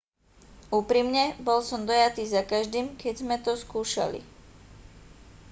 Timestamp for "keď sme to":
3.01-3.51